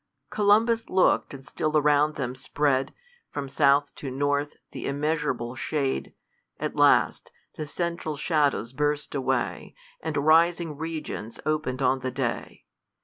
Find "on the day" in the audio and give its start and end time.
11.83-12.65